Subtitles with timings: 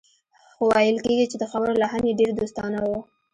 [0.53, 2.91] خو ویل کېږي چې د خبرو لحن یې ډېر دوستانه و